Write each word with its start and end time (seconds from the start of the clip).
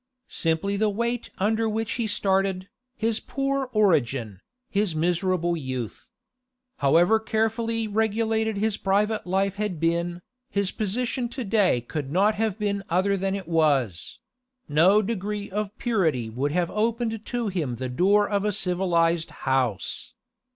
Simply 0.29 0.77
the 0.77 0.89
weight 0.89 1.29
under 1.37 1.69
which 1.69 1.91
he 1.91 2.07
started, 2.07 2.67
his 2.97 3.19
poor 3.19 3.69
origin, 3.71 4.41
his 4.67 4.95
miserable 4.95 5.55
youth. 5.55 6.09
However 6.77 7.19
carefully 7.19 7.87
regulated 7.87 8.57
his 8.57 8.77
private 8.77 9.27
life 9.27 9.57
had 9.57 9.79
been, 9.79 10.23
his 10.49 10.71
position 10.71 11.29
to 11.29 11.43
day 11.43 11.81
could 11.81 12.11
not 12.11 12.33
have 12.33 12.57
been 12.57 12.81
other 12.89 13.15
than 13.15 13.35
it 13.35 13.47
was; 13.47 14.17
no 14.67 15.03
degree 15.03 15.51
of 15.51 15.77
purity 15.77 16.31
would 16.31 16.51
have 16.51 16.71
opened 16.71 17.23
to 17.23 17.47
him 17.49 17.75
the 17.75 17.87
door 17.87 18.27
of 18.27 18.43
a 18.43 18.51
civilised 18.51 19.29
house. 19.45 20.13